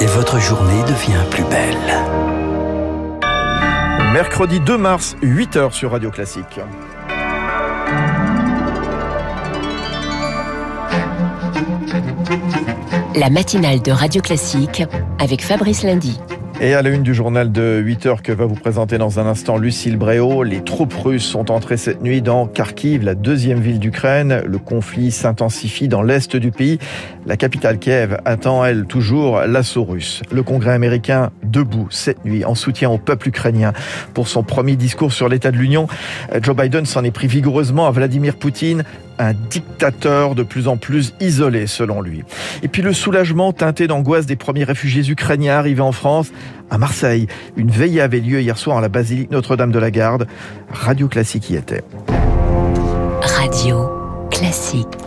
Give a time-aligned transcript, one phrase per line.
[0.00, 1.76] Et votre journée devient plus belle.
[4.12, 6.60] Mercredi 2 mars, 8h sur Radio Classique.
[13.14, 14.82] La matinale de Radio Classique
[15.20, 16.18] avec Fabrice Lundy.
[16.60, 19.26] Et à la une du journal de 8 heures que va vous présenter dans un
[19.26, 23.80] instant Lucille Bréau, les troupes russes sont entrées cette nuit dans Kharkiv, la deuxième ville
[23.80, 24.40] d'Ukraine.
[24.46, 26.78] Le conflit s'intensifie dans l'est du pays.
[27.26, 30.22] La capitale Kiev attend, elle, toujours l'assaut russe.
[30.30, 33.72] Le Congrès américain debout cette nuit en soutien au peuple ukrainien.
[34.14, 35.88] Pour son premier discours sur l'état de l'Union,
[36.40, 38.84] Joe Biden s'en est pris vigoureusement à Vladimir Poutine,
[39.18, 42.24] un dictateur de plus en plus isolé selon lui.
[42.62, 46.32] Et puis le soulagement teinté d'angoisse des premiers réfugiés ukrainiens arrivés en France.
[46.70, 50.26] À Marseille, une veillée avait lieu hier soir en la basilique Notre-Dame de la Garde.
[50.70, 51.84] Radio Classique y était.
[53.22, 53.88] Radio
[54.30, 55.03] Classique.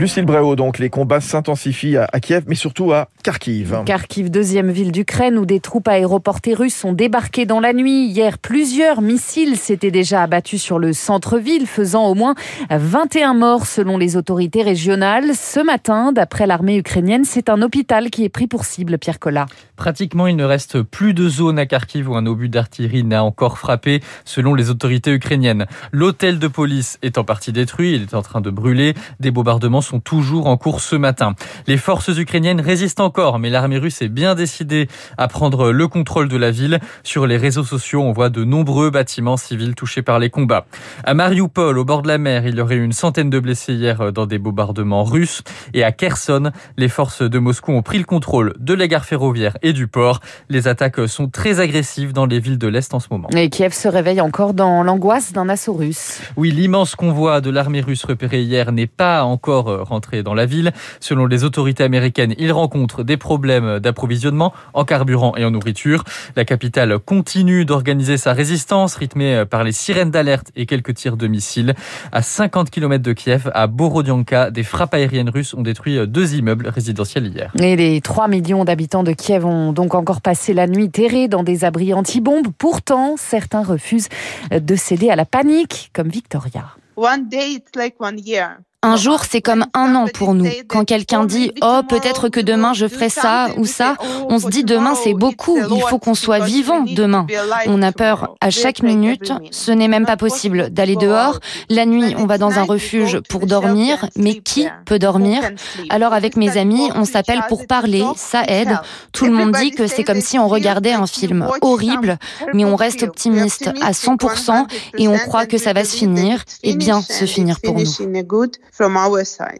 [0.00, 3.82] Lucille Bréau, donc les combats s'intensifient à Kiev, mais surtout à Kharkiv.
[3.84, 8.06] Kharkiv, deuxième ville d'Ukraine, où des troupes aéroportées russes sont débarquées dans la nuit.
[8.06, 12.34] Hier, plusieurs missiles s'étaient déjà abattus sur le centre-ville, faisant au moins
[12.70, 15.34] 21 morts selon les autorités régionales.
[15.34, 19.44] Ce matin, d'après l'armée ukrainienne, c'est un hôpital qui est pris pour cible, Pierre Collat.
[19.76, 23.58] Pratiquement, il ne reste plus de zone à Kharkiv où un obus d'artillerie n'a encore
[23.58, 25.66] frappé, selon les autorités ukrainiennes.
[25.92, 28.94] L'hôtel de police est en partie détruit, il est en train de brûler.
[29.20, 31.34] Des bombardements sont toujours en cours ce matin.
[31.66, 34.88] Les forces ukrainiennes résistent encore, mais l'armée russe est bien décidée
[35.18, 36.78] à prendre le contrôle de la ville.
[37.02, 40.66] Sur les réseaux sociaux, on voit de nombreux bâtiments civils touchés par les combats.
[41.02, 43.74] À Mariupol, au bord de la mer, il y aurait eu une centaine de blessés
[43.74, 45.42] hier dans des bombardements russes.
[45.74, 49.56] Et à Kherson, les forces de Moscou ont pris le contrôle de la gare ferroviaire
[49.62, 50.20] et du port.
[50.48, 53.28] Les attaques sont très agressives dans les villes de l'Est en ce moment.
[53.30, 56.20] Et Kiev se réveille encore dans l'angoisse d'un assaut russe.
[56.36, 60.72] Oui, l'immense convoi de l'armée russe repéré hier n'est pas encore rentré dans la ville.
[61.00, 66.04] Selon les autorités américaines, il rencontre des problèmes d'approvisionnement en carburant et en nourriture.
[66.36, 71.26] La capitale continue d'organiser sa résistance, rythmée par les sirènes d'alerte et quelques tirs de
[71.26, 71.74] missiles.
[72.12, 76.68] À 50 km de Kiev, à Borodianka, des frappes aériennes russes ont détruit deux immeubles
[76.68, 77.52] résidentiels hier.
[77.58, 81.42] Et les 3 millions d'habitants de Kiev ont donc encore passé la nuit terrés dans
[81.42, 82.48] des abris anti-bombes.
[82.58, 84.08] Pourtant, certains refusent
[84.50, 86.64] de céder à la panique, comme Victoria.
[86.96, 88.58] One day it's like one year.
[88.82, 90.48] Un jour, c'est comme un an pour nous.
[90.66, 93.92] Quand quelqu'un dit⁇ Oh, peut-être que demain je ferai ça ou ça⁇
[94.30, 97.26] on se dit demain c'est beaucoup, il faut qu'on soit vivant demain.
[97.66, 101.40] On a peur à chaque minute, ce n'est même pas possible d'aller dehors.
[101.68, 105.42] La nuit, on va dans un refuge pour dormir, mais qui peut dormir?
[105.90, 108.78] Alors avec mes amis, on s'appelle pour parler, ça aide.
[109.12, 112.16] Tout le monde dit que c'est comme si on regardait un film horrible,
[112.54, 114.64] mais on reste optimiste à 100%
[114.96, 117.84] et on croit que ça va se finir et bien se finir pour nous.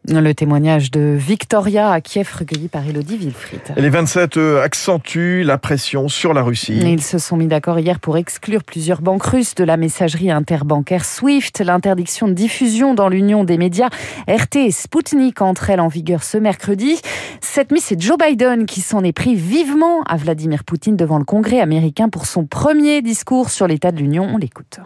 [0.09, 3.61] Le témoignage de Victoria à Kiev recueilli par Elodie Wilfried.
[3.77, 6.79] Les 27 accentuent la pression sur la Russie.
[6.79, 11.05] Ils se sont mis d'accord hier pour exclure plusieurs banques russes de la messagerie interbancaire
[11.05, 11.63] SWIFT.
[11.65, 13.89] L'interdiction de diffusion dans l'Union des médias
[14.29, 17.01] RT et Sputnik entre elles en vigueur ce mercredi.
[17.41, 21.25] Cette nuit, c'est Joe Biden qui s'en est pris vivement à Vladimir Poutine devant le
[21.25, 24.29] Congrès américain pour son premier discours sur l'état de l'Union.
[24.33, 24.81] On l'écoute.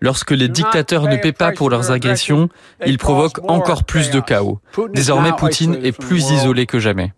[0.00, 2.48] Lorsque les dictateurs ne paient pas pour leurs agressions,
[2.84, 4.58] ils provoquent encore plus de chaos.
[4.92, 7.12] Désormais, Poutine est plus isolé que jamais.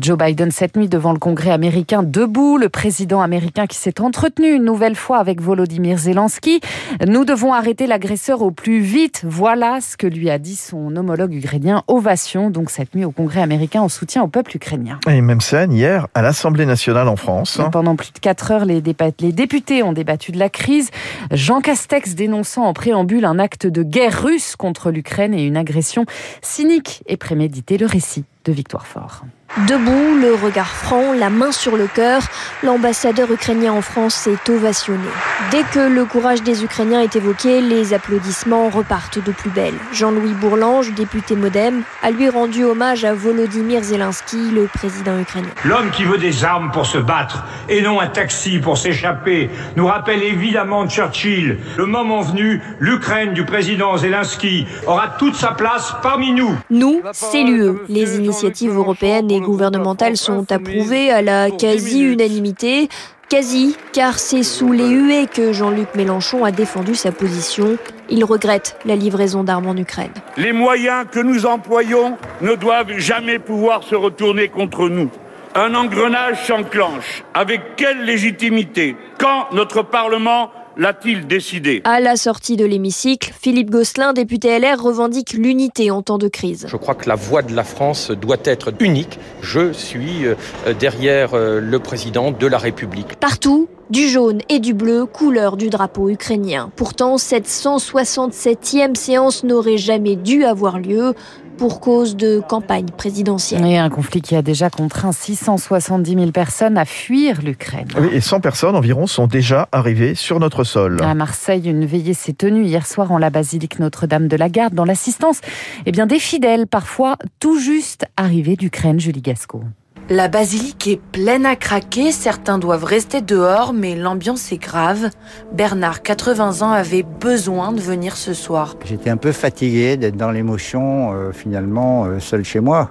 [0.00, 4.52] Joe Biden cette nuit devant le Congrès américain debout, le président américain qui s'est entretenu
[4.52, 6.60] une nouvelle fois avec Volodymyr Zelensky.
[7.04, 9.22] Nous devons arrêter l'agresseur au plus vite.
[9.26, 11.82] Voilà ce que lui a dit son homologue ukrainien.
[11.88, 15.00] Ovation donc cette nuit au Congrès américain en soutien au peuple ukrainien.
[15.08, 17.60] Et même scène hier à l'Assemblée nationale en France.
[17.72, 20.90] Pendant plus de 4 heures, les députés ont débattu de la crise.
[21.30, 26.04] Jean Castex dénonçant en préambule un acte de guerre russe contre l'Ukraine et une agression
[26.42, 27.78] cynique et préméditée.
[27.78, 29.22] Le récit de Victoire Fort.
[29.68, 32.22] Debout, le regard franc, la main sur le cœur,
[32.64, 35.06] l'ambassadeur ukrainien en France s'est ovationné.
[35.52, 39.74] Dès que le courage des Ukrainiens est évoqué, les applaudissements repartent de plus belle.
[39.92, 45.50] Jean-Louis Bourlange, député Modem, a lui rendu hommage à Volodymyr Zelensky, le président ukrainien.
[45.64, 49.86] L'homme qui veut des armes pour se battre et non un taxi pour s'échapper nous
[49.86, 51.58] rappelle évidemment Churchill.
[51.76, 56.56] Le moment venu, l'Ukraine du président Zelensky aura toute sa place parmi nous.
[56.70, 57.74] Nous, c'est l'UE.
[57.88, 58.33] Les initiatives
[58.68, 62.88] européennes et gouvernementales sont approuvées à la quasi-unanimité.
[63.30, 67.78] Quasi, car c'est sous les huées que Jean-Luc Mélenchon a défendu sa position.
[68.10, 70.12] Il regrette la livraison d'armes en Ukraine.
[70.36, 75.10] Les moyens que nous employons ne doivent jamais pouvoir se retourner contre nous.
[75.54, 77.24] Un engrenage s'enclenche.
[77.32, 78.96] Avec quelle légitimité?
[79.18, 81.82] Quand notre Parlement l'a-t-il décidé?
[81.84, 86.66] À la sortie de l'hémicycle, Philippe Gosselin, député LR, revendique l'unité en temps de crise.
[86.68, 89.18] Je crois que la voix de la France doit être unique.
[89.42, 90.34] Je suis euh,
[90.78, 93.16] derrière euh, le président de la République.
[93.16, 96.70] Partout, du jaune et du bleu, couleur du drapeau ukrainien.
[96.76, 101.14] Pourtant, cette 167e séance n'aurait jamais dû avoir lieu
[101.56, 103.64] pour cause de campagne présidentielle.
[103.66, 107.88] Et un conflit qui a déjà contraint 670 000 personnes à fuir l'Ukraine.
[107.98, 111.00] Oui, et 100 personnes environ sont déjà arrivées sur notre sol.
[111.02, 114.74] À Marseille, une veillée s'est tenue hier soir en la basilique Notre-Dame de la Garde
[114.74, 115.40] dans l'assistance
[115.86, 119.62] eh bien, des fidèles, parfois tout juste arrivés d'Ukraine, Julie Gasco.
[120.10, 125.08] La basilique est pleine à craquer, certains doivent rester dehors, mais l'ambiance est grave.
[125.52, 128.76] Bernard, 80 ans, avait besoin de venir ce soir.
[128.84, 132.90] J'étais un peu fatigué d'être dans l'émotion, euh, finalement, euh, seul chez moi.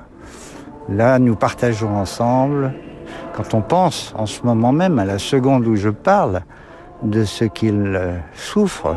[0.90, 2.74] Là, nous partageons ensemble.
[3.36, 6.42] Quand on pense en ce moment même, à la seconde où je parle,
[7.04, 8.96] de ce qu'il euh, souffre.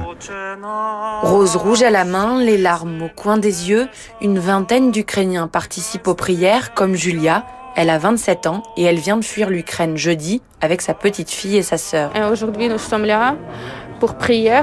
[1.22, 3.88] Rose rouge à la main, les larmes au coin des yeux,
[4.22, 7.44] une vingtaine d'Ukrainiens participent aux prières, comme Julia,
[7.76, 11.56] elle a 27 ans et elle vient de fuir l'Ukraine jeudi avec sa petite fille
[11.56, 12.10] et sa sœur.
[12.32, 13.36] Aujourd'hui, nous sommes là
[14.00, 14.62] pour prier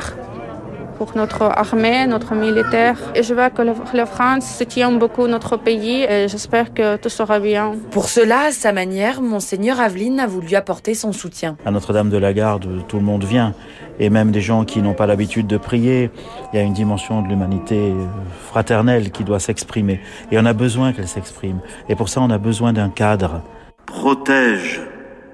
[0.97, 2.97] pour notre armée, notre militaire.
[3.15, 3.61] Et je veux que
[3.95, 7.73] la France soutienne beaucoup notre pays et j'espère que tout sera bien.
[7.91, 11.57] Pour cela, à sa manière, Monseigneur Aveline a voulu apporter son soutien.
[11.65, 13.53] À Notre-Dame de la Garde, tout le monde vient.
[13.99, 16.09] Et même des gens qui n'ont pas l'habitude de prier.
[16.51, 17.93] Il y a une dimension de l'humanité
[18.47, 19.99] fraternelle qui doit s'exprimer.
[20.31, 21.59] Et on a besoin qu'elle s'exprime.
[21.89, 23.41] Et pour ça, on a besoin d'un cadre.
[23.85, 24.81] Protège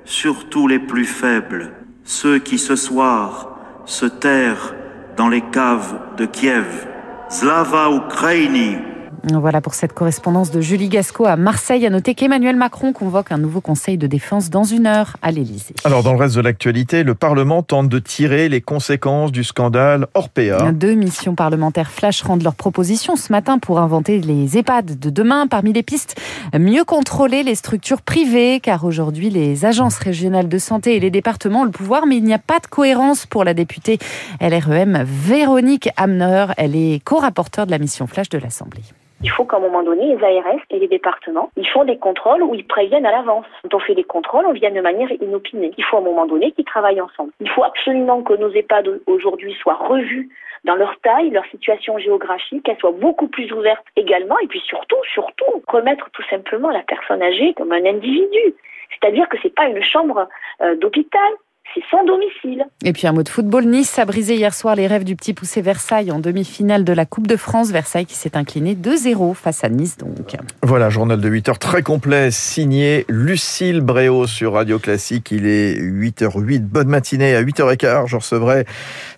[0.05, 1.71] surtout les plus faibles,
[2.03, 4.73] ceux qui ce soir se terrent
[5.19, 6.88] dans les caves de Kiev.
[7.27, 8.77] Slava Ukraini
[9.24, 11.86] voilà pour cette correspondance de Julie Gasco à Marseille.
[11.86, 15.75] À noter qu'Emmanuel Macron convoque un nouveau conseil de défense dans une heure à l'Élysée.
[15.83, 20.07] Alors, dans le reste de l'actualité, le Parlement tente de tirer les conséquences du scandale
[20.13, 20.71] Orpea.
[20.71, 25.48] Deux missions parlementaires flash rendent leurs propositions ce matin pour inventer les EHPAD de demain.
[25.48, 26.19] Parmi les pistes,
[26.57, 31.62] mieux contrôler les structures privées, car aujourd'hui, les agences régionales de santé et les départements
[31.62, 34.00] ont le pouvoir, mais il n'y a pas de cohérence pour la députée
[34.42, 36.48] LREM Véronique Amner.
[36.57, 38.83] Elle est co-rapporteure de la mission flash de l'Assemblée.
[39.21, 42.42] Il faut qu'à un moment donné, les ARS et les départements, ils font des contrôles
[42.42, 43.45] où ils préviennent à l'avance.
[43.63, 45.71] Quand on fait des contrôles, on vient de manière inopinée.
[45.77, 47.31] Il faut à un moment donné qu'ils travaillent ensemble.
[47.42, 50.30] Il faut absolument que nos EHPAD aujourd'hui soient revus
[50.63, 54.98] dans leur taille, leur situation géographique, qu'elle soit beaucoup plus ouverte également, et puis surtout,
[55.13, 58.56] surtout, remettre tout simplement la personne âgée comme un individu.
[58.89, 60.27] C'est-à-dire que c'est pas une chambre
[60.62, 61.31] euh, d'hôpital,
[61.74, 62.66] c'est son domicile.
[62.83, 65.33] Et puis un mot de football, Nice a brisé hier soir les rêves du petit
[65.33, 67.71] poussé Versailles en demi-finale de la Coupe de France.
[67.71, 70.36] Versailles qui s'est incliné 2-0 face à Nice donc.
[70.63, 75.31] Voilà, journal de 8 heures très complet, signé Lucille Bréau sur Radio Classique.
[75.31, 77.36] Il est 8h08, bonne matinée.
[77.36, 78.65] À 8h15, je recevrai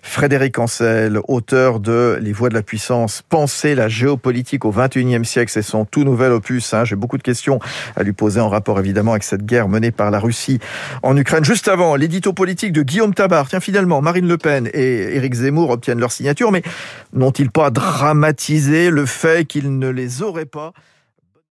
[0.02, 5.50] Frédéric Ancel, auteur de Les Voix de la Puissance, Penser la géopolitique au 21e siècle.
[5.50, 6.74] C'est son tout nouvel opus.
[6.74, 6.84] Hein.
[6.84, 7.58] J'ai beaucoup de questions
[7.96, 10.58] à lui poser en rapport évidemment avec cette guerre menée par la Russie
[11.02, 11.44] en Ukraine.
[11.44, 13.48] Juste avant, l'édito politique de Guillaume Tabar.
[13.48, 16.64] Tiens, finalement, Marine Le Pen et Éric Zemmour obtiennent leur signature, mais
[17.12, 20.72] n'ont-ils pas dramatisé le fait qu'ils ne les auraient pas